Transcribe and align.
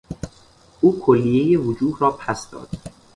او 0.81 0.99
کلیهٔ 0.99 1.57
وجوه 1.57 1.99
را 1.99 2.11
پس 2.11 2.49
داد. 2.51 2.69